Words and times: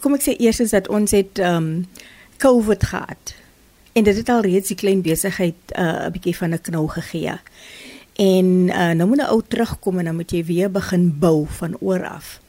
kom 0.00 0.14
ek 0.14 0.22
sê 0.22 0.36
eers 0.38 0.60
is 0.60 0.70
dat 0.70 0.88
ons 0.88 1.10
het 1.10 1.38
ehm 1.38 1.56
um, 1.56 1.86
COVID 2.38 2.84
gehad. 2.84 3.34
En 3.92 4.04
dit 4.04 4.16
het 4.16 4.28
al 4.28 4.44
reeds 4.46 4.68
die 4.68 4.76
klein 4.76 5.02
besigheid 5.02 5.58
uh, 5.74 5.82
'n 5.82 6.06
uh, 6.06 6.10
bietjie 6.14 6.36
van 6.36 6.54
'n 6.54 6.60
knou 6.60 6.88
gegee. 6.88 7.34
En 8.14 8.46
uh, 8.68 8.90
nou 8.90 9.08
moet 9.08 9.18
'n 9.18 9.30
ou 9.34 9.42
terugkom 9.48 9.98
en 9.98 10.04
dan 10.04 10.14
moet 10.14 10.30
jy 10.30 10.44
weer 10.44 10.70
begin 10.70 11.18
bou 11.18 11.46
van 11.48 11.76
oor 11.80 12.06
af. 12.06 12.40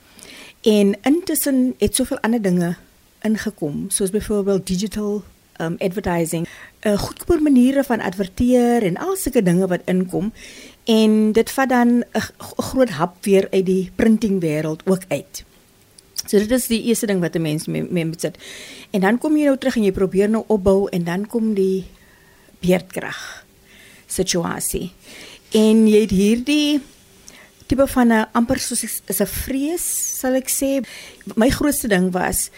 En 0.61 0.97
intussen 1.01 1.73
het 1.77 1.95
soveel 1.95 2.19
ander 2.19 2.41
dinge 2.41 2.75
ingekom, 3.21 3.85
soos 3.89 4.09
byvoorbeeld 4.09 4.67
digital 4.67 5.23
um 5.61 5.75
advertising, 5.77 6.47
uh, 6.81 6.97
goedkoper 6.97 7.41
maniere 7.41 7.83
van 7.83 7.99
adverteer 7.99 8.83
en 8.83 8.97
al 8.97 9.15
sulke 9.15 9.43
dinge 9.43 9.67
wat 9.67 9.81
inkom 9.85 10.31
en 10.83 11.31
dit 11.31 11.51
vat 11.51 11.69
dan 11.69 12.03
'n 12.13 12.21
groot 12.57 12.89
hap 12.89 13.23
weer 13.23 13.47
uit 13.51 13.65
die 13.65 13.91
printing 13.95 14.41
wêreld 14.41 14.81
ook 14.85 15.03
uit. 15.07 15.43
So 16.29 16.37
dit 16.37 16.51
is 16.53 16.67
die 16.69 16.83
eerste 16.91 17.07
ding 17.09 17.23
wat 17.23 17.35
'n 17.35 17.41
mens 17.41 17.65
mee, 17.67 17.81
mee 17.81 18.05
moet 18.05 18.21
sit. 18.21 18.37
En 18.91 19.01
dan 19.01 19.17
kom 19.17 19.37
jy 19.37 19.45
nou 19.45 19.57
terug 19.57 19.75
en 19.77 19.83
jy 19.83 19.91
probeer 19.91 20.29
nou 20.29 20.43
opbou 20.47 20.89
en 20.89 21.03
dan 21.03 21.25
kom 21.25 21.53
die 21.53 21.85
beerdkrag 22.61 23.45
situasie. 24.07 24.91
En 25.51 25.87
jy 25.87 26.01
het 26.01 26.11
hierdie 26.11 26.81
tipe 27.65 27.87
van 27.87 28.13
'n 28.13 28.27
amper 28.33 28.59
soos 28.59 28.83
'n 28.83 29.25
vrees, 29.25 29.85
sal 30.19 30.35
ek 30.35 30.49
sê. 30.49 30.85
My 31.35 31.49
grootste 31.49 31.87
ding 31.87 32.11
was 32.11 32.49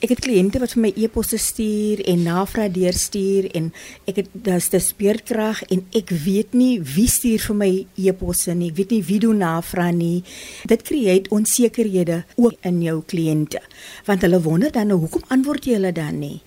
ek 0.00 0.14
het 0.14 0.20
kliënte 0.24 0.60
wat 0.62 0.72
vir 0.72 0.80
my 0.86 0.90
e-posse 0.96 1.36
stuur 1.36 2.00
en 2.08 2.22
navraag 2.24 2.72
deurstuur 2.72 3.50
en 3.58 3.66
ek 4.08 4.22
het 4.22 4.30
dis 4.46 4.68
dis 4.72 4.86
beerdkrag 4.96 5.60
en 5.68 5.82
ek 5.96 6.14
weet 6.24 6.56
nie 6.56 6.78
wie 6.80 7.08
stuur 7.10 7.42
vir 7.50 7.58
my 7.60 7.70
e-posse 8.00 8.54
nie. 8.56 8.70
Ek 8.72 8.78
weet 8.80 8.94
nie 8.96 9.02
wie 9.04 9.18
doen 9.20 9.42
navraag 9.44 9.98
nie. 9.98 10.22
Dit 10.70 10.86
skep 10.88 11.28
onsekerhede 11.36 12.22
ook 12.40 12.56
in 12.64 12.80
jou 12.82 13.02
kliënte. 13.04 13.60
Want 14.08 14.24
hulle 14.24 14.40
wonder 14.40 14.72
dan 14.72 14.88
nou 14.88 15.02
hoekom 15.04 15.28
antwoord 15.28 15.68
jy 15.68 15.76
hulle 15.76 15.92
dan 15.92 16.18
nie? 16.22 16.40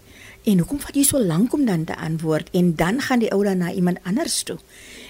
En 0.50 0.60
hoekom 0.60 0.82
vat 0.82 0.98
jy 0.98 1.06
so 1.08 1.22
lank 1.22 1.54
om 1.54 1.64
dan 1.70 1.86
te 1.86 1.96
antwoord 1.96 2.50
en 2.58 2.74
dan 2.76 3.00
gaan 3.06 3.22
die 3.22 3.32
ou 3.32 3.44
dan 3.46 3.62
na 3.62 3.72
iemand 3.72 4.02
anders 4.04 4.42
toe? 4.44 4.58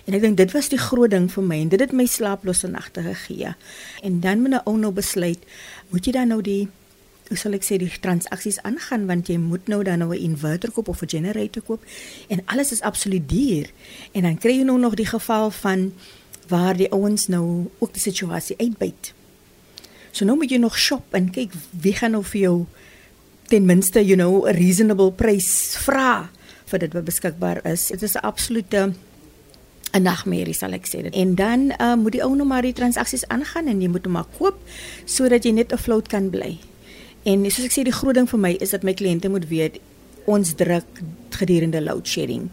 En 0.03 0.13
ek 0.13 0.21
dink 0.21 0.37
dit 0.37 0.51
was 0.51 0.67
die 0.69 0.77
groot 0.77 1.15
ding 1.15 1.31
vir 1.31 1.47
my 1.47 1.63
en 1.63 1.71
dit 1.71 1.79
het 1.79 1.95
my 1.95 2.05
slaaplose 2.05 2.67
nagte 2.67 3.01
gegee. 3.07 3.55
En 4.03 4.19
dan 4.19 4.43
moet 4.43 4.59
'n 4.59 4.65
ou 4.67 4.77
nou 4.77 4.91
besluit, 4.91 5.39
moet 5.89 6.05
jy 6.05 6.11
dan 6.11 6.27
nou 6.27 6.41
die 6.41 6.67
hoe 7.27 7.37
sal 7.37 7.53
ek 7.53 7.63
sê 7.63 7.77
die 7.81 7.91
transaksies 8.03 8.59
aangaan 8.67 9.07
want 9.07 9.29
jy 9.31 9.37
moet 9.37 9.67
nou 9.67 9.83
dan 9.83 9.99
nou 9.99 10.11
'n 10.13 10.23
inverter 10.29 10.71
koop 10.71 10.87
of 10.87 11.01
'n 11.01 11.09
generator 11.09 11.61
koop 11.61 11.81
en 12.27 12.41
alles 12.45 12.71
is 12.71 12.81
absoluut 12.81 13.29
duur. 13.29 13.71
En 14.11 14.21
dan 14.21 14.37
kry 14.37 14.57
jy 14.57 14.63
nou 14.63 14.79
nog 14.79 14.95
die 14.95 15.05
geval 15.05 15.51
van 15.51 15.93
waar 16.47 16.77
die 16.77 16.91
ouens 16.91 17.27
nou 17.27 17.69
ook 17.79 17.93
die 17.93 18.01
situasie 18.01 18.57
uitbuit. 18.57 19.13
So 20.11 20.25
nou 20.25 20.37
moet 20.37 20.49
jy 20.49 20.57
nog 20.57 20.77
shop 20.77 21.13
en 21.13 21.31
kyk 21.31 21.51
wie 21.71 21.93
gaan 21.93 22.11
nou 22.11 22.23
vir 22.23 22.41
jou 22.41 22.65
ten 23.47 23.65
minste 23.65 24.05
you 24.05 24.15
know 24.15 24.45
'n 24.45 24.55
reasonable 24.55 25.11
prys 25.11 25.77
vra 25.77 26.29
vir 26.65 26.79
dit 26.79 26.93
wat 26.93 27.05
beskikbaar 27.05 27.65
is. 27.65 27.87
Dit 27.87 28.01
is 28.01 28.15
'n 28.15 28.25
absolute 28.25 28.93
'n 29.93 30.01
nagmerrie 30.01 30.53
sal 30.53 30.73
ek 30.73 30.87
sê 30.87 31.01
dit. 31.05 31.13
En 31.13 31.35
dan 31.35 31.73
uh, 31.77 31.95
moet 31.95 32.11
die 32.11 32.23
ou 32.23 32.35
nou 32.35 32.47
maar 32.47 32.61
die 32.61 32.73
transaksies 32.73 33.27
aangaan 33.27 33.67
en 33.67 33.81
jy 33.81 33.87
moet 33.87 34.05
hom 34.05 34.13
maar 34.17 34.29
koop 34.37 34.57
sodat 35.05 35.43
jy 35.43 35.51
net 35.51 35.73
'n 35.73 35.77
float 35.77 36.07
kan 36.07 36.29
bly. 36.29 36.57
En 37.23 37.43
soos 37.49 37.65
ek 37.65 37.75
sê 37.75 37.83
die 37.87 37.95
groot 37.95 38.15
ding 38.15 38.27
vir 38.27 38.39
my 38.39 38.53
is 38.59 38.73
dat 38.75 38.83
my 38.83 38.93
kliënte 38.93 39.29
moet 39.31 39.47
weet 39.47 39.79
ons 40.25 40.55
druk 40.55 41.01
gedurende 41.33 41.81
load 41.83 42.07
shedding. 42.07 42.47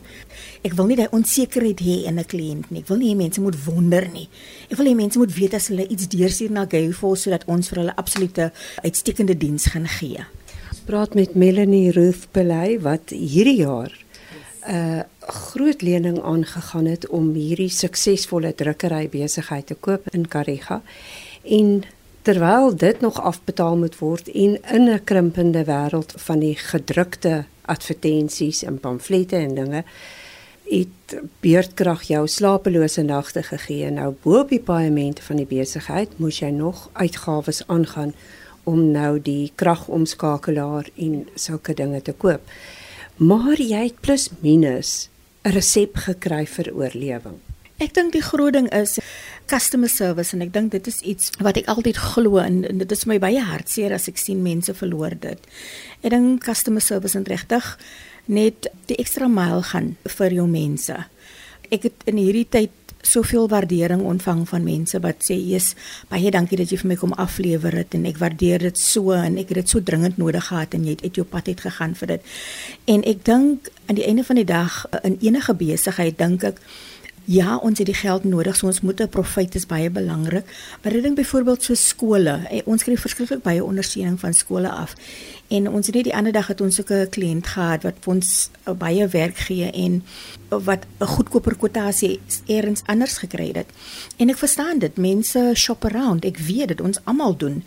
Ek 0.67 0.75
wil 0.79 0.91
nie 0.91 0.99
daai 0.99 1.15
onsekerheid 1.15 1.81
hê 1.85 1.97
in 2.09 2.19
'n 2.19 2.25
kliënt 2.25 2.71
nie. 2.71 2.81
Ek 2.81 2.89
wil 2.89 2.98
nie 2.98 3.13
hê 3.13 3.17
mense 3.17 3.41
moet 3.41 3.57
wonder 3.67 4.09
nie. 4.09 4.29
Ek 4.71 4.77
wil 4.79 4.87
hê 4.87 4.95
mense 4.95 5.19
moet 5.19 5.33
weet 5.35 5.55
as 5.55 5.69
hulle 5.69 5.87
iets 5.87 6.09
deurstuur 6.09 6.51
na 6.51 6.67
Gayforce 6.67 7.23
sodat 7.23 7.45
ons 7.47 7.69
vir 7.69 7.79
hulle 7.79 7.97
absolute 7.97 8.53
uitstekende 8.83 9.39
diens 9.39 9.67
gaan 9.67 9.87
gee. 9.87 10.25
Ons 10.71 10.81
praat 10.87 11.15
met 11.15 11.35
Melanie 11.35 11.91
Ruth 11.91 12.27
Pelay 12.33 12.79
wat 12.81 13.11
hierdie 13.11 13.63
jaar 13.63 13.93
'n 14.67 14.75
uh, 14.75 15.03
groot 15.21 15.83
lening 15.83 16.21
aangegaan 16.23 16.87
het 16.87 17.09
om 17.09 17.35
hierdie 17.35 17.71
suksesvolle 17.71 18.55
drukkery 18.55 19.09
besigheid 19.09 19.67
te 19.67 19.75
koop 19.75 20.09
in 20.13 20.29
Kariga. 20.29 20.83
En 21.45 21.85
terwyl 22.23 22.77
dit 22.77 23.01
nog 23.01 23.20
afbetaal 23.23 23.77
moet 23.77 23.98
word 23.98 24.29
en 24.29 24.58
in 24.73 24.89
'n 24.89 25.05
krimpende 25.05 25.64
wêreld 25.64 26.13
van 26.17 26.39
die 26.39 26.57
gedrukte 26.57 27.45
advertensies 27.63 28.63
en 28.63 28.81
pamflette 28.81 29.36
en 29.36 29.55
dinge 29.55 29.85
het 30.70 31.19
beurtkrag 31.41 32.03
jou 32.03 32.29
slapelose 32.29 33.03
nagte 33.03 33.42
gegee. 33.42 33.91
Nou 33.91 34.14
bo 34.23 34.39
op 34.39 34.48
die 34.48 34.61
paemente 34.61 35.23
van 35.23 35.36
die 35.36 35.48
besigheid 35.48 36.19
moes 36.19 36.39
jy 36.39 36.51
nog 36.55 36.89
uitgawes 36.92 37.67
aangaan 37.67 38.14
om 38.64 38.91
nou 38.91 39.19
die 39.23 39.53
kragomskakelaar 39.55 40.91
en 40.95 41.29
sulke 41.35 41.75
dinge 41.75 42.03
te 42.03 42.13
koop. 42.13 42.41
Maar 43.17 43.61
jy 43.61 43.83
het 43.89 44.01
plus 44.01 44.30
minus 44.41 45.09
'n 45.42 45.51
resep 45.51 45.97
gekry 45.97 46.47
vir 46.47 46.73
oorlewing. 46.75 47.39
Ek 47.80 47.95
dink 47.95 48.13
die 48.13 48.23
groot 48.23 48.53
ding 48.53 48.69
is 48.73 48.98
customer 49.50 49.90
service 49.90 50.34
en 50.36 50.44
ek 50.44 50.52
dink 50.55 50.72
dit 50.77 50.90
is 50.90 51.00
iets 51.02 51.33
wat 51.42 51.58
ek 51.58 51.70
altyd 51.72 51.98
glo 51.98 52.38
en, 52.42 52.62
en 52.68 52.83
dit 52.83 52.92
is 52.94 53.06
my 53.11 53.18
baie 53.22 53.42
hartseer 53.42 53.94
as 53.96 54.08
ek 54.11 54.20
sien 54.20 54.42
mense 54.44 54.74
verloor 54.78 55.16
dit. 55.18 55.50
Ek 56.05 56.12
dink 56.14 56.44
customer 56.44 56.84
service 56.84 57.18
en 57.18 57.27
regtig 57.27 57.74
net 58.30 58.70
die 58.90 58.98
ekstra 59.02 59.28
myl 59.30 59.64
gaan 59.72 59.94
vir 60.18 60.36
jou 60.38 60.46
mense. 60.50 60.96
Ek 61.70 61.88
het 61.88 62.06
in 62.11 62.20
hierdie 62.20 62.46
tyd 62.50 62.77
soveel 63.02 63.48
waardering 63.48 64.02
ontvang 64.05 64.42
van 64.48 64.64
mense 64.64 64.98
wat 65.00 65.24
sê 65.24 65.36
eers 65.38 65.72
baie 66.11 66.30
dankie 66.30 66.58
dat 66.61 66.70
jy 66.70 66.78
vir 66.82 66.90
my 66.92 66.98
kom 67.00 67.14
aflewer 67.24 67.74
het 67.80 67.96
en 67.96 68.05
ek 68.11 68.20
waardeer 68.20 68.67
dit 68.68 68.78
so 68.78 69.14
en 69.17 69.38
ek 69.40 69.55
het 69.55 69.62
dit 69.62 69.72
so 69.72 69.80
dringend 69.80 70.20
nodig 70.20 70.50
gehad 70.50 70.77
en 70.77 70.84
jy 70.84 70.98
het 70.98 71.05
uit 71.08 71.20
jou 71.22 71.24
pad 71.24 71.48
uit 71.48 71.64
gegaan 71.64 71.96
vir 71.96 72.14
dit. 72.14 72.30
En 72.92 73.05
ek 73.08 73.24
dink 73.24 73.70
aan 73.88 73.98
die 73.98 74.06
einde 74.06 74.24
van 74.28 74.40
die 74.40 74.48
dag 74.48 74.84
in 75.02 75.17
enige 75.24 75.56
besigheid 75.56 76.18
dink 76.20 76.44
ek 76.52 76.61
Ja, 77.25 77.57
ons 77.57 77.79
het 77.79 77.86
die 77.86 77.95
geld 77.95 78.25
nodig, 78.25 78.57
so 78.57 78.67
ons 78.67 78.81
moet 78.81 79.01
'n 79.01 79.08
profit 79.08 79.55
is 79.55 79.67
baie 79.67 79.91
belangrik. 79.91 80.45
Maar 80.83 80.92
ek 80.92 81.03
dink 81.03 81.17
byvoorbeeld 81.17 81.63
so 81.63 81.75
skole, 81.75 82.47
eh, 82.51 82.61
ons 82.64 82.83
kry 82.83 82.97
verskriklik 82.97 83.42
baie 83.42 83.64
ondersteuning 83.64 84.20
van 84.20 84.35
skole 84.35 84.70
af. 84.70 84.95
En 85.48 85.69
ons 85.69 85.86
het 85.86 85.95
net 85.95 86.05
die 86.05 86.14
ander 86.14 86.33
dag 86.33 86.47
het 86.47 86.61
ons 86.61 86.80
ook 86.80 86.91
'n 86.91 87.09
kliënt 87.09 87.47
gehad 87.47 87.83
wat 87.83 87.95
ons 88.05 88.51
uh, 88.69 88.75
baie 88.75 89.09
werk 89.09 89.36
gee 89.36 89.70
en 89.70 90.05
uh, 90.53 90.59
wat 90.64 90.86
'n 90.98 91.05
goedkoper 91.05 91.57
kwotasie 91.57 92.20
eers 92.47 92.83
anders 92.86 93.19
gekry 93.19 93.51
het. 93.53 93.67
En 94.17 94.29
ek 94.29 94.36
verstaan 94.36 94.79
dit, 94.79 94.97
mense 94.97 95.51
shop 95.55 95.85
around. 95.85 96.25
Ek 96.25 96.39
weet 96.39 96.69
dit, 96.69 96.80
ons 96.80 97.01
almal 97.05 97.36
doen. 97.36 97.64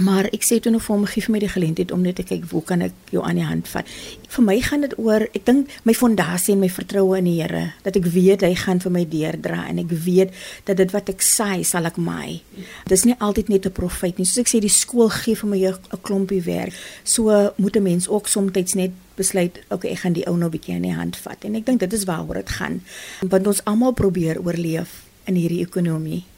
Maar 0.00 0.30
ek 0.32 0.40
sê 0.46 0.56
toe 0.56 0.72
nog 0.72 0.86
vir 0.86 0.94
hom 0.94 1.02
gee 1.04 1.20
vir 1.20 1.32
my 1.34 1.40
die 1.42 1.50
geleentheid 1.52 1.90
om 1.92 2.00
net 2.00 2.16
te 2.16 2.24
kyk 2.24 2.46
hoe 2.48 2.62
kan 2.64 2.80
ek 2.86 2.94
jou 3.12 3.20
aan 3.28 3.36
die 3.36 3.44
hand 3.44 3.68
vat. 3.68 3.88
Vir 4.32 4.44
my 4.46 4.54
gaan 4.64 4.86
dit 4.86 4.94
oor 4.96 5.26
ek 5.36 5.44
dink 5.44 5.74
my 5.84 5.92
fondasie 5.92 6.54
en 6.54 6.62
my 6.62 6.70
vertroue 6.72 7.18
in 7.18 7.28
die 7.28 7.34
Here 7.42 7.74
dat 7.84 7.98
ek 8.00 8.08
weet 8.14 8.44
hy 8.46 8.54
gaan 8.56 8.80
vir 8.80 8.94
my 8.94 9.02
deurdra 9.04 9.66
en 9.68 9.82
ek 9.82 9.92
weet 9.92 10.32
dat 10.64 10.80
dit 10.80 10.94
wat 10.96 11.12
ek 11.12 11.20
sê 11.20 11.60
sal 11.68 11.90
ek 11.90 12.00
my. 12.00 12.40
Dis 12.88 13.04
nie 13.04 13.18
altyd 13.20 13.52
net 13.52 13.66
'n 13.66 13.72
profet 13.76 14.16
nie. 14.16 14.24
Soos 14.24 14.46
ek 14.46 14.48
sê 14.48 14.60
die 14.60 14.72
skool 14.72 15.10
gee 15.10 15.34
vir 15.34 15.48
my 15.48 15.60
'n 15.60 16.00
klompie 16.00 16.40
werk. 16.40 16.72
So 17.04 17.52
moet 17.58 17.76
'n 17.76 17.82
mens 17.82 18.08
ook 18.08 18.28
soms 18.28 18.74
net 18.74 18.92
besluit 19.16 19.60
okay 19.68 19.92
ek 19.92 19.98
gaan 19.98 20.14
die 20.14 20.26
ou 20.26 20.36
nou 20.36 20.48
'n 20.48 20.56
bietjie 20.56 20.74
aan 20.74 20.88
die 20.88 20.94
hand 20.94 21.16
vat 21.16 21.44
en 21.44 21.54
ek 21.54 21.66
dink 21.66 21.80
dit 21.80 21.92
is 21.92 22.04
waaroor 22.04 22.40
dit 22.40 22.48
gaan. 22.48 22.80
Want 23.20 23.46
ons 23.46 23.64
almal 23.64 23.92
probeer 23.92 24.40
oorleef 24.40 25.04
in 25.26 25.34
hierdie 25.34 25.60
ekonomie. 25.60 26.31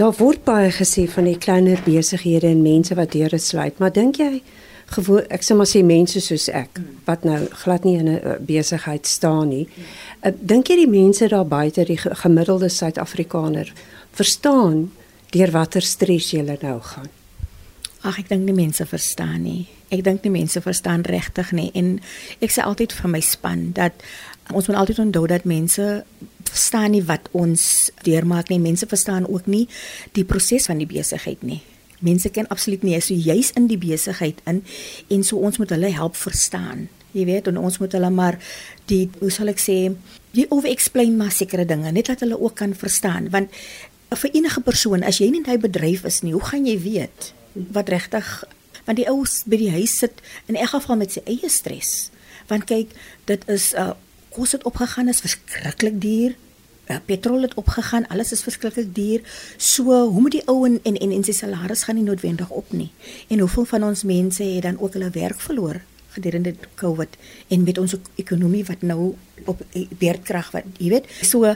Daar 0.00 0.14
word 0.16 0.44
baie 0.48 0.70
gesê 0.72 1.02
van 1.12 1.26
die 1.28 1.36
kleiner 1.36 1.80
besighede 1.84 2.48
en 2.48 2.62
mense 2.64 2.94
wat 2.96 3.10
deure 3.12 3.38
sluit, 3.38 3.78
maar 3.78 3.92
dink 3.92 4.16
jy 4.16 4.38
gewoon 4.94 5.26
ek 5.28 5.44
sê 5.44 5.56
maar 5.58 5.68
sê 5.68 5.82
mense 5.84 6.22
soos 6.24 6.46
ek 6.56 6.80
wat 7.04 7.26
nou 7.28 7.36
glad 7.62 7.84
nie 7.84 7.98
in 7.98 8.08
'n 8.08 8.16
eh, 8.16 8.38
besigheid 8.40 9.06
staan 9.06 9.48
nie. 9.48 9.68
Uh, 10.24 10.32
dink 10.40 10.68
jy 10.68 10.76
die 10.76 10.88
mense 10.88 11.28
daar 11.28 11.44
buite 11.46 11.84
die 11.84 11.98
gemiddelde 11.98 12.68
Suid-Afrikaner 12.68 13.72
verstaan 14.12 14.90
deur 15.30 15.50
watter 15.50 15.82
stres 15.82 16.30
jy 16.30 16.42
nou 16.62 16.80
gaan? 16.80 17.10
Ag 18.00 18.18
ek 18.18 18.28
dink 18.28 18.46
die 18.46 18.56
mense 18.56 18.86
verstaan 18.86 19.42
nie. 19.42 19.68
Ek 19.90 20.04
dink 20.04 20.22
die 20.22 20.30
mense 20.30 20.60
verstaan 20.60 21.02
regtig 21.02 21.52
nie 21.52 21.70
en 21.74 22.00
ek 22.40 22.50
sê 22.50 22.64
altyd 22.64 22.92
vir 22.92 23.10
my 23.10 23.20
span 23.20 23.72
dat 23.72 23.92
ons 24.52 24.66
moet 24.66 24.76
altyd 24.76 24.98
onthou 24.98 25.26
dat 25.26 25.44
mense 25.44 26.04
verstaan 26.50 26.94
nie 26.94 27.02
wat 27.06 27.28
ons 27.36 27.90
deurmaak 28.06 28.50
nie. 28.50 28.60
Mense 28.62 28.88
verstaan 28.90 29.26
ook 29.28 29.46
nie 29.46 29.66
die 30.16 30.24
proses 30.24 30.66
van 30.70 30.80
die 30.82 30.88
besigheid 30.90 31.42
nie. 31.46 31.60
Mense 32.00 32.30
ken 32.32 32.48
absoluut 32.48 32.84
nie 32.86 33.00
so 33.00 33.14
juis 33.14 33.52
in 33.56 33.68
die 33.68 33.78
besigheid 33.80 34.40
in 34.48 34.62
en 35.08 35.24
so 35.26 35.38
ons 35.38 35.60
moet 35.60 35.70
hulle 35.74 35.92
help 35.92 36.16
verstaan. 36.16 36.88
Jy 37.12 37.24
weet, 37.26 37.48
en 37.50 37.58
ons 37.58 37.78
moet 37.82 37.92
hulle 37.92 38.10
maar 38.14 38.38
die 38.90 39.08
hoe 39.18 39.32
sal 39.34 39.50
ek 39.50 39.58
sê, 39.58 39.90
die 40.36 40.46
over-explain 40.46 41.16
maar 41.18 41.32
sekere 41.34 41.66
dinge, 41.66 41.90
net 41.92 42.06
dat 42.06 42.22
hulle 42.22 42.38
ook 42.38 42.54
kan 42.60 42.74
verstaan, 42.78 43.26
want 43.34 43.50
vir 44.14 44.30
enige 44.34 44.62
persoon 44.66 45.02
as 45.06 45.18
jy 45.18 45.30
nie 45.30 45.42
in 45.42 45.50
hy 45.50 45.58
bedryf 45.58 46.06
is 46.06 46.20
nie, 46.22 46.34
hoe 46.34 46.46
gaan 46.52 46.66
jy 46.66 46.78
weet 46.82 47.32
wat 47.74 47.90
regtig 47.90 48.28
want 48.86 48.98
die 48.98 49.06
ou 49.10 49.22
by 49.46 49.58
die 49.60 49.72
huis 49.74 49.98
sit 50.02 50.22
in 50.50 50.58
elk 50.58 50.72
geval 50.74 50.98
met 50.98 51.14
sy 51.14 51.22
eie 51.28 51.50
stres. 51.52 52.10
Want 52.50 52.66
kyk, 52.66 52.94
dit 53.30 53.42
is 53.46 53.74
'n 53.74 53.92
uh, 53.92 53.94
kos 54.30 54.52
het 54.52 54.64
opgegaan 54.64 55.08
is 55.08 55.20
verskriklik 55.20 56.00
duur. 56.00 56.36
uh, 56.90 56.96
petrol 57.06 57.42
het 57.42 57.54
opgegaan, 57.54 58.08
alles 58.08 58.32
is 58.32 58.42
verskriklik 58.42 58.94
duur. 58.94 59.20
So, 59.56 60.08
hoe 60.08 60.20
moet 60.20 60.32
die 60.38 60.46
ou 60.46 60.64
en 60.66 60.80
en 60.82 60.96
en, 60.96 61.12
en 61.12 61.24
sy 61.24 61.32
salaris 61.32 61.84
gaan 61.86 62.00
nie 62.00 62.04
noodwendig 62.04 62.50
op 62.50 62.72
nie. 62.72 62.90
En 63.28 63.38
hoeveel 63.38 63.64
van 63.64 63.84
ons 63.84 64.02
mense 64.02 64.42
het 64.42 64.62
dan 64.62 64.78
ook 64.78 64.98
hulle 64.98 65.10
werk 65.14 65.40
verloor 65.40 65.80
gedurende 66.10 66.54
COVID 66.74 67.16
en 67.48 67.62
met 67.62 67.78
ons 67.78 67.94
ekonomie 68.14 68.64
wat 68.66 68.82
nou 68.82 69.14
op 69.46 69.62
beerdkrag 69.98 70.50
wat 70.50 70.66
jy 70.78 70.90
weet. 70.96 71.06
So 71.22 71.54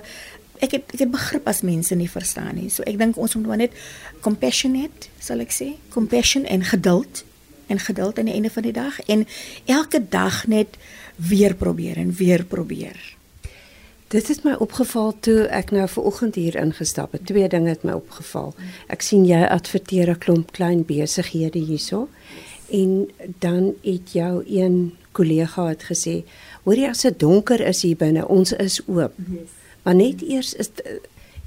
ek 0.62 0.77
het 0.79 0.94
ek 0.94 1.05
het 1.05 1.11
begrip 1.11 1.49
as 1.50 1.65
mense 1.67 1.94
nie 1.99 2.11
verstaan 2.11 2.55
nie. 2.61 2.70
So 2.70 2.87
ek 2.87 2.99
dink 2.99 3.19
ons 3.19 3.35
moet 3.35 3.50
maar 3.50 3.62
net 3.65 3.75
compassionate, 4.23 5.11
sal 5.19 5.43
ek 5.43 5.53
sê, 5.53 5.75
compassion 5.94 6.47
en 6.47 6.62
geduld 6.65 7.25
en 7.67 7.81
geduld 7.81 8.19
aan 8.20 8.29
die 8.29 8.37
einde 8.37 8.53
van 8.53 8.62
die 8.62 8.77
dag 8.77 9.00
en 9.09 9.27
elke 9.65 10.03
dag 10.09 10.44
net 10.47 10.79
weer 11.17 11.55
probeer 11.55 11.97
en 11.97 12.13
weer 12.13 12.45
probeer. 12.45 13.17
Dit 14.09 14.29
het 14.29 14.45
my 14.45 14.53
opgeval 14.63 15.15
toe 15.21 15.47
ek 15.51 15.73
nou 15.75 15.87
ver 15.89 16.03
oggend 16.03 16.35
hier 16.39 16.55
ingestap 16.61 17.13
het. 17.17 17.25
Twee 17.27 17.49
dinge 17.49 17.73
het 17.73 17.83
my 17.83 17.97
opgeval. 17.99 18.53
Ek 18.87 19.03
sien 19.03 19.25
jy 19.27 19.41
adverteer 19.43 20.11
'n 20.11 20.19
klomp 20.19 20.53
klein 20.53 20.85
besighede 20.85 21.59
hierso 21.59 22.09
en 22.71 23.11
dan 23.39 23.75
het 23.83 24.13
jou 24.13 24.45
een 24.47 24.95
kollega 25.13 25.67
het 25.67 25.83
gesê, 25.83 26.25
"Hoor 26.63 26.77
jy 26.77 26.89
as 26.89 27.03
dit 27.03 27.19
donker 27.19 27.61
is 27.61 27.83
hier 27.83 27.97
binne, 27.97 28.29
ons 28.29 28.53
is 28.53 28.81
oop." 28.87 29.13
Yes. 29.17 29.49
Maar 29.83 29.95
net 29.95 30.23
eers 30.23 30.55
is 30.55 30.71
eh, 30.85 30.93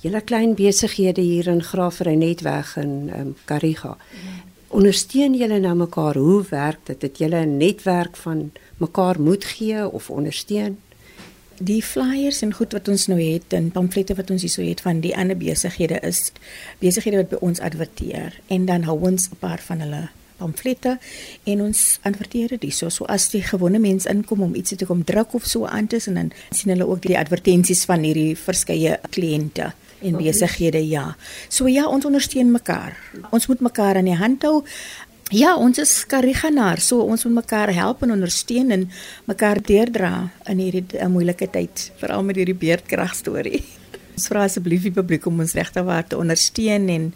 julle 0.02 0.22
klein 0.22 0.54
besighede 0.54 1.22
hier 1.22 1.48
in 1.48 1.64
Graafry 1.64 2.14
net 2.14 2.42
weg 2.42 2.78
in 2.78 3.12
um, 3.20 3.36
Kariga. 3.46 3.98
Mm 3.98 4.47
ondersteun 4.68 5.36
julle 5.38 5.60
nou 5.60 5.76
mekaar? 5.76 6.18
Hoe 6.18 6.44
werk 6.50 6.80
dit? 6.84 7.02
Het 7.02 7.18
julle 7.18 7.46
'n 7.46 7.58
netwerk 7.58 8.16
van 8.16 8.52
mekaar 8.78 9.22
moed 9.22 9.46
gee 9.46 9.90
of 9.90 10.10
ondersteun? 10.10 10.78
Die 11.60 11.84
flyers 11.84 12.42
en 12.42 12.54
goed 12.54 12.72
wat 12.72 12.88
ons 12.88 13.08
nou 13.08 13.22
het 13.22 13.54
en 13.54 13.72
pamflette 13.72 14.16
wat 14.16 14.30
ons 14.30 14.42
hierso 14.42 14.62
het 14.62 14.82
van 14.82 15.00
die 15.00 15.16
ander 15.18 15.38
besighede 15.38 16.00
is 16.00 16.32
besighede 16.80 17.18
wat 17.18 17.30
by 17.30 17.38
ons 17.40 17.60
adverteer 17.60 18.40
en 18.48 18.66
dan 18.66 18.84
hou 18.84 19.00
ons 19.02 19.30
'n 19.30 19.40
paar 19.40 19.60
van 19.60 19.80
hulle 19.80 20.10
pamflette 20.38 20.98
en 21.46 21.66
ons 21.68 21.84
adverteer 22.08 22.58
dit 22.58 22.74
so 22.74 22.90
so 22.90 23.06
as 23.06 23.30
die 23.34 23.42
gewone 23.42 23.80
mens 23.80 24.06
inkom 24.06 24.46
om 24.48 24.56
iets 24.56 24.76
te 24.78 24.86
kom 24.86 25.04
druk 25.04 25.34
of 25.34 25.46
so 25.46 25.66
aan 25.66 25.88
te 25.88 26.00
sien 26.00 26.18
en 26.18 26.30
dan 26.30 26.56
sien 26.58 26.72
hulle 26.74 26.88
ook 26.88 27.02
die 27.02 27.18
advertensies 27.18 27.86
van 27.86 28.06
hierdie 28.06 28.36
verskeie 28.38 29.00
kliënte 29.10 29.74
en 30.02 30.18
besighede 30.18 30.82
ja. 30.88 31.16
So 31.50 31.68
ja, 31.68 31.88
ons 31.90 32.06
ondersteun 32.06 32.52
mekaar. 32.54 32.98
Ons 33.34 33.48
moet 33.48 33.64
mekaar 33.66 33.98
aan 33.98 34.10
die 34.10 34.18
hand 34.18 34.46
hou. 34.46 34.62
Ja, 35.34 35.58
ons 35.60 35.80
is 35.82 35.92
kariganaar, 36.08 36.80
so 36.80 37.04
ons 37.04 37.26
moet 37.28 37.42
mekaar 37.42 37.74
help 37.76 38.06
en 38.06 38.14
ondersteun 38.16 38.72
en 38.72 38.86
mekaar 39.28 39.60
deurdra 39.60 40.30
in 40.48 40.62
hierdie 40.64 41.02
uh, 41.02 41.10
moeilike 41.12 41.50
tyd, 41.52 41.90
veral 42.00 42.24
met 42.24 42.40
hierdie 42.40 42.56
beerdkrag 42.56 43.16
storie. 43.18 43.60
Ons 44.18 44.30
vra 44.32 44.46
asseblief 44.48 44.88
die 44.88 44.94
publiek 44.96 45.28
om 45.30 45.44
ons 45.44 45.52
regte 45.54 45.84
waar 45.86 46.08
te 46.08 46.18
ondersteun 46.18 46.88
en 46.90 47.12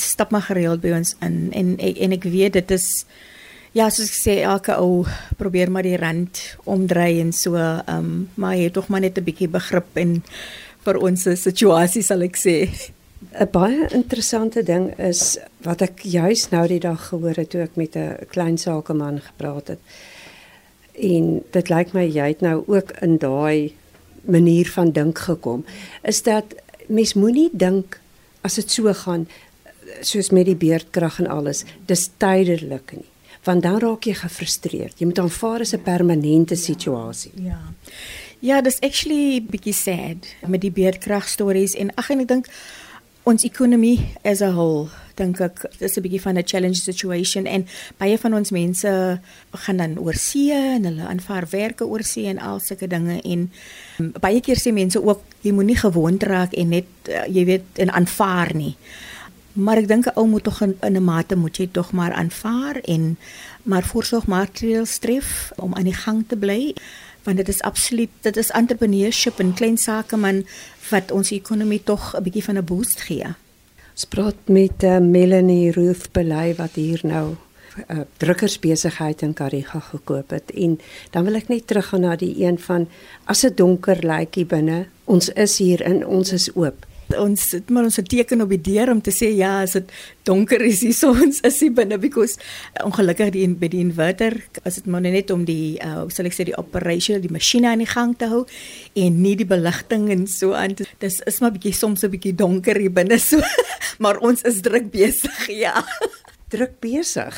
stap 0.00 0.30
maar 0.30 0.42
gereeld 0.42 0.80
by 0.80 0.90
ons 0.96 1.16
in 1.20 1.50
en 1.52 1.76
en, 1.78 1.94
en 1.96 2.12
ek 2.12 2.24
weet 2.24 2.52
dit 2.52 2.70
is 2.70 3.04
Ja, 3.72 3.86
soos 3.88 4.10
ek 4.10 4.16
sê, 4.18 4.32
elke 4.44 4.74
ou 4.76 5.06
probeer 5.40 5.70
maar 5.72 5.86
die 5.86 5.96
rand 5.96 6.36
omdry 6.68 7.22
en 7.22 7.30
so, 7.32 7.56
ehm, 7.56 7.88
um, 7.88 8.10
maar 8.36 8.52
jy 8.52 8.66
het 8.66 8.74
tog 8.76 8.90
maar 8.92 9.00
net 9.00 9.16
'n 9.16 9.24
bietjie 9.24 9.48
begrip 9.48 9.96
en 9.96 10.22
vir 10.84 10.96
ons 11.00 11.22
situasie 11.22 12.02
sal 12.02 12.22
ek 12.22 12.36
sê. 12.36 12.68
'n 13.40 13.48
Baie 13.52 13.88
interessante 13.94 14.62
ding 14.62 14.92
is 14.98 15.38
wat 15.64 15.82
ek 15.82 16.02
juis 16.04 16.50
nou 16.50 16.66
die 16.68 16.80
dag 16.80 17.08
gehoor 17.08 17.36
het 17.36 17.50
toe 17.50 17.62
ek 17.62 17.76
met 17.76 17.96
'n 17.96 18.26
klein 18.28 18.58
sakeman 18.58 19.20
gepraat 19.20 19.68
het. 19.68 19.80
En 20.92 21.42
dit 21.50 21.68
lyk 21.68 21.94
my 21.94 22.04
jy 22.04 22.28
het 22.28 22.40
nou 22.40 22.64
ook 22.66 22.90
in 23.00 23.16
daai 23.18 23.72
manier 24.24 24.68
van 24.70 24.90
dink 24.90 25.18
gekom. 25.18 25.64
Is 26.02 26.22
dat 26.22 26.44
mens 26.88 27.14
moenie 27.14 27.50
dink 27.52 28.00
as 28.42 28.54
dit 28.54 28.70
so 28.70 28.92
gaan 28.92 29.26
soos 30.00 30.30
met 30.30 30.46
die 30.46 30.56
beerdkrag 30.58 31.18
en 31.18 31.26
alles, 31.26 31.64
dis 31.86 32.10
tydelik 32.16 32.92
nie. 32.96 33.08
Want 33.44 33.62
dan 33.62 33.80
raak 33.82 34.06
jy 34.06 34.14
gefrustreerd. 34.14 34.98
Jy 34.98 35.06
moet 35.06 35.18
aanvaar 35.18 35.60
as 35.60 35.74
'n 35.74 35.82
permanente 35.82 36.56
situasie. 36.56 37.32
Ja. 37.34 37.60
Ja, 38.38 38.60
dis 38.60 38.80
actually 38.80 39.40
bietjie 39.40 39.72
sad 39.72 40.26
met 40.46 40.60
die 40.60 40.70
beerdkrag 40.70 41.28
stories 41.28 41.74
en 41.74 41.94
ag 41.94 42.10
en 42.10 42.20
ek 42.20 42.28
dink 42.28 42.46
ons 43.22 43.44
ekonomie 43.44 44.00
as 44.24 44.40
a 44.42 44.50
whole 44.50 44.88
dink 45.14 45.40
ek 45.44 45.62
dis 45.78 45.96
'n 45.96 46.02
bietjie 46.02 46.20
van 46.20 46.38
'n 46.38 46.46
challenge 46.46 46.80
situation 46.82 47.46
en 47.46 47.66
baie 47.98 48.18
van 48.18 48.34
ons 48.34 48.50
mense 48.50 49.20
gaan 49.52 49.76
dan 49.76 49.98
oor 49.98 50.14
see 50.14 50.52
en 50.52 50.84
hulle 50.84 51.06
aanvaar 51.06 51.46
werke 51.50 51.84
oor 51.86 52.02
see 52.02 52.26
en 52.26 52.38
al 52.38 52.60
sulke 52.60 52.86
dinge 52.86 53.20
en 53.22 53.50
um, 53.98 54.12
baie 54.20 54.40
keer 54.40 54.58
sê 54.58 54.72
mense 54.72 54.98
ook 54.98 55.20
jy 55.42 55.52
moenie 55.52 55.76
gewoond 55.76 56.22
raak 56.22 56.52
en 56.52 56.68
net 56.68 56.88
uh, 57.08 57.26
jy 57.28 57.44
weet 57.44 57.78
en 57.78 57.90
aanvaar 57.90 58.54
nie. 58.54 58.76
Maar 59.52 59.76
ek 59.76 59.88
dink 59.88 60.06
'n 60.06 60.16
ou 60.16 60.26
moet 60.26 60.44
tog 60.44 60.60
in 60.60 60.76
'n 60.80 61.04
mate 61.04 61.36
moet 61.36 61.56
jy 61.56 61.68
tog 61.72 61.92
maar 61.92 62.12
aanvaar 62.12 62.76
en 62.76 63.18
maar 63.62 63.82
voorsorgmaatreëls 63.82 64.98
tref 64.98 65.52
om 65.56 65.74
aan 65.74 65.84
die 65.84 66.00
gang 66.04 66.24
te 66.26 66.36
bly 66.36 66.74
want 67.22 67.36
dit 67.36 67.48
is 67.48 67.60
absoluut 67.60 68.10
dit 68.20 68.36
is 68.36 68.50
entrepreneurship 68.50 69.38
en 69.38 69.54
klein 69.54 69.76
sake 69.78 70.16
man 70.16 70.44
wat 70.90 71.10
ons 71.10 71.30
ekonomie 71.30 71.82
tog 71.84 72.14
'n 72.16 72.22
bietjie 72.22 72.44
van 72.44 72.56
'n 72.58 72.64
boost 72.64 73.00
gee. 73.00 73.26
Ons 73.92 74.04
praat 74.04 74.48
met 74.48 74.82
uh, 74.82 74.98
Melanie 74.98 75.70
Ruth 75.70 76.12
Belay 76.12 76.54
wat 76.54 76.74
hier 76.74 77.00
nou 77.02 77.28
'n 77.28 77.36
uh, 77.36 78.00
eh, 78.00 78.06
drukkersbesigheid 78.16 79.22
in 79.22 79.34
Kariga 79.34 79.80
gekoop 79.80 80.30
het 80.30 80.50
en 80.50 80.80
dan 81.10 81.24
wil 81.24 81.34
ek 81.34 81.48
net 81.48 81.66
teruggaan 81.66 82.00
na 82.00 82.16
die 82.16 82.44
een 82.44 82.58
van 82.58 82.88
as 83.24 83.40
dit 83.40 83.56
donker 83.56 83.98
lyk 84.06 84.34
hier 84.34 84.46
binne 84.46 84.86
ons 85.04 85.28
is 85.28 85.58
hier 85.58 85.80
in 85.80 86.06
ons 86.06 86.32
is 86.32 86.54
oop 86.54 86.86
ons 87.16 87.50
het 87.52 87.70
maar 87.70 87.84
ons 87.84 87.98
'n 87.98 88.04
teken 88.04 88.42
op 88.42 88.48
die 88.48 88.60
deur 88.60 88.90
om 88.90 89.00
te 89.00 89.10
sê 89.10 89.28
ja, 89.34 89.62
as 89.62 89.72
dit 89.72 89.90
donker 90.24 90.60
is 90.62 90.80
hier 90.80 90.94
so 90.94 91.10
ons 91.24 91.40
is 91.40 91.60
hier 91.60 91.72
binne 91.72 91.98
because 91.98 92.38
uh, 92.78 92.86
ongelukkig 92.86 93.32
die 93.34 93.48
by 93.48 93.68
die 93.68 93.80
inverter 93.80 94.36
as 94.64 94.74
dit 94.80 94.86
maar 94.86 95.00
net 95.00 95.30
om 95.30 95.44
die 95.44 95.78
uh, 95.82 96.04
sal 96.08 96.26
ek 96.26 96.36
sê 96.36 96.44
die 96.44 96.58
operation 96.58 97.20
die 97.20 97.32
masjiene 97.32 97.68
aan 97.68 97.82
die 97.82 97.90
gang 97.90 98.14
te 98.18 98.28
hou 98.30 98.44
en 98.94 99.22
nie 99.22 99.34
die 99.36 99.48
beligting 99.48 100.10
en 100.10 100.26
so 100.26 100.52
aan 100.52 100.76
dis 100.76 101.20
is 101.26 101.40
maar 101.40 101.52
bietjie 101.52 101.74
soms 101.74 102.04
'n 102.04 102.10
bietjie 102.10 102.34
donker 102.34 102.78
hier 102.78 102.92
binne 102.92 103.18
so 103.18 103.40
maar 104.02 104.18
ons 104.18 104.42
is 104.42 104.62
druk 104.62 104.90
besig 104.90 105.48
ja. 105.64 105.84
Druk 106.52 106.80
besig? 106.80 107.32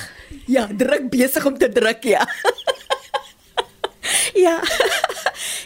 Ja 0.50 0.67
druk 0.67 1.11
besig 1.11 1.44
om 1.47 1.59
te 1.59 1.69
druk 1.69 2.03
ja. 2.03 2.27
Ja 4.35 4.59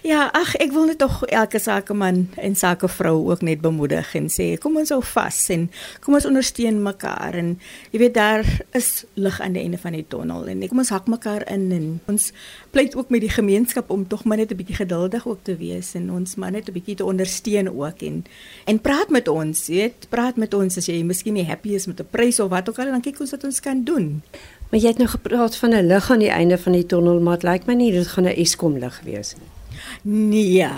Ja, 0.07 0.29
ag 0.31 0.53
ek 0.63 0.71
wil 0.71 0.85
net 0.87 1.01
tog 1.03 1.25
elke 1.27 1.59
sakeman 1.59 2.29
en 2.39 2.55
sakevrou 2.55 3.17
ook 3.33 3.41
net 3.43 3.59
bemoedig 3.65 4.13
en 4.15 4.29
sê 4.31 4.53
kom 4.63 4.77
ons 4.79 4.93
hou 4.95 5.01
vas 5.03 5.39
en 5.51 5.65
kom 6.05 6.15
ons 6.15 6.29
ondersteun 6.29 6.79
mekaar 6.85 7.35
en 7.35 7.49
jy 7.91 7.99
weet 8.05 8.15
daar 8.15 8.47
is 8.79 9.03
lig 9.19 9.41
aan 9.43 9.57
die 9.57 9.65
einde 9.67 9.81
van 9.83 9.97
die 9.99 10.05
tonnel 10.07 10.47
en 10.53 10.63
kom 10.71 10.85
ons 10.85 10.93
hak 10.95 11.11
mekaar 11.11 11.43
in 11.51 11.67
en 11.75 11.89
ons 12.15 12.29
pleit 12.71 12.95
ook 12.95 13.11
met 13.11 13.27
die 13.27 13.33
gemeenskap 13.35 13.91
om 13.91 14.07
tog 14.07 14.23
maar 14.23 14.39
net 14.39 14.55
'n 14.55 14.61
bietjie 14.61 14.79
geduldig 14.87 15.27
ook 15.27 15.43
te 15.43 15.57
wees 15.59 15.95
en 15.99 16.13
ons 16.15 16.37
maar 16.37 16.55
net 16.55 16.69
'n 16.69 16.79
bietjie 16.79 16.97
te 17.03 17.05
ondersteun 17.05 17.69
ook 17.69 18.03
en 18.03 18.25
en 18.67 18.81
praat 18.81 19.11
met 19.11 19.29
ons, 19.29 19.67
weet, 19.67 20.07
praat 20.09 20.37
met 20.37 20.55
ons 20.55 20.77
as 20.77 20.87
jy 20.87 21.03
miskien 21.03 21.35
nie 21.35 21.47
happy 21.47 21.75
is 21.75 21.87
met 21.87 22.01
'n 22.01 22.07
prys 22.11 22.41
of 22.41 22.51
wat 22.51 22.69
ook 22.69 22.79
al 22.79 22.95
dan 22.95 23.03
kyk 23.03 23.21
ons 23.21 23.31
wat 23.31 23.45
ons 23.45 23.61
kan 23.61 23.85
doen. 23.85 24.23
Maar 24.71 24.81
jy 24.81 24.89
het 24.89 24.99
nou 24.99 25.09
gepraat 25.09 25.57
van 25.57 25.75
'n 25.75 25.87
lig 25.87 26.11
aan 26.11 26.19
die 26.19 26.31
einde 26.31 26.59
van 26.59 26.73
die 26.73 26.87
tonnel, 26.87 27.21
maar 27.21 27.39
dit 27.39 27.51
lyk 27.51 27.67
my 27.67 27.75
nie 27.75 27.93
dit 27.93 28.07
gaan 28.07 28.25
'n 28.25 28.37
Eskom 28.37 28.79
lig 28.79 29.01
wees 29.05 29.35
nie. 29.35 29.58
Nee. 30.03 30.69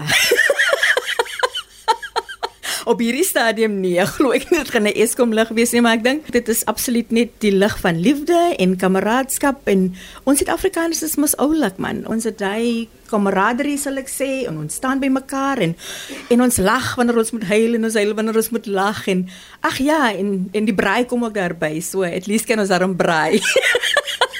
Op 2.90 2.98
hierdie 2.98 3.24
stadium 3.26 3.76
nee, 3.82 4.00
glo 4.16 4.32
ek 4.34 4.48
nie 4.50 4.58
dit 4.58 4.70
gaan 4.72 4.88
'n 4.88 4.96
Eskom 4.96 5.34
lig 5.36 5.50
wees 5.54 5.72
nie, 5.72 5.82
maar 5.84 5.98
ek 6.00 6.04
dink 6.04 6.30
dit 6.32 6.48
is 6.48 6.64
absoluut 6.64 7.10
net 7.12 7.30
die 7.38 7.52
lig 7.52 7.76
van 7.78 8.00
liefde 8.00 8.38
en 8.58 8.76
kameraadskap 8.76 9.68
en 9.68 9.94
ons 10.24 10.38
Suid-Afrikaners 10.40 11.02
is 11.02 11.16
mos 11.16 11.36
oulik 11.36 11.78
man. 11.78 12.06
Ons 12.08 12.24
het 12.24 12.38
daai 12.38 12.88
kameraderie 13.10 13.76
sal 13.78 13.98
ek 14.00 14.08
sê 14.08 14.46
en 14.48 14.58
ons 14.64 14.74
staan 14.74 14.98
by 14.98 15.06
mekaar 15.12 15.60
en 15.60 15.76
en 16.30 16.40
ons 16.40 16.56
lag 16.56 16.96
wanneer 16.96 17.18
ons 17.18 17.32
moet 17.36 17.44
huil 17.44 17.74
en 17.74 17.84
ons 17.84 17.94
huil 17.94 18.14
wanneer 18.14 18.36
ons 18.36 18.50
moet 18.50 18.66
lag 18.66 19.06
en 19.06 19.28
ag 19.60 19.78
ja 19.78 20.12
en 20.12 20.48
en 20.52 20.64
die 20.64 20.74
braai 20.74 21.04
kom 21.04 21.24
ook 21.24 21.34
daarby. 21.34 21.80
So 21.80 22.02
at 22.02 22.26
least 22.26 22.46
kan 22.46 22.58
ons 22.58 22.72
daarom 22.72 22.96
braai. 22.96 23.38